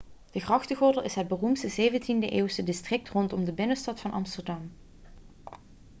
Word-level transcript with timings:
de 0.31 0.39
grachtengordel 0.39 1.03
is 1.03 1.15
het 1.15 1.27
beroemde 1.27 1.71
17e-eeuwse 1.71 2.63
district 2.63 3.09
rondom 3.09 3.45
de 3.45 3.53
binnenstad 3.53 3.99
van 3.99 4.11
amsterdam 4.11 4.71